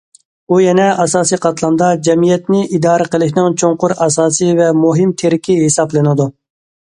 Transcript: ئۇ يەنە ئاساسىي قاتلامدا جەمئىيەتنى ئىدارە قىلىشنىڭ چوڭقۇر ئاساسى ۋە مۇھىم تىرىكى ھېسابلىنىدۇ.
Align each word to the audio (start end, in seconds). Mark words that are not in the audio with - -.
ئۇ 0.53 0.57
يەنە 0.61 0.85
ئاساسىي 1.01 1.39
قاتلامدا 1.41 1.89
جەمئىيەتنى 2.07 2.61
ئىدارە 2.77 3.07
قىلىشنىڭ 3.15 3.59
چوڭقۇر 3.63 3.95
ئاساسى 4.07 4.49
ۋە 4.61 4.71
مۇھىم 4.81 5.13
تىرىكى 5.23 5.59
ھېسابلىنىدۇ. 5.61 6.29